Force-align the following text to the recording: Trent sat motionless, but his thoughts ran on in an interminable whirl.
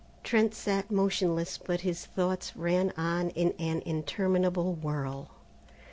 Trent 0.23 0.55
sat 0.55 0.89
motionless, 0.89 1.59
but 1.59 1.81
his 1.81 2.07
thoughts 2.07 2.55
ran 2.57 2.91
on 2.97 3.29
in 3.29 3.53
an 3.59 3.83
interminable 3.85 4.73
whirl. 4.73 5.29